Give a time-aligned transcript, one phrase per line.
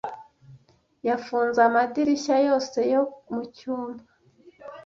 [1.07, 3.01] Yafunze amadirishya yose yo
[3.33, 4.03] mucyumba.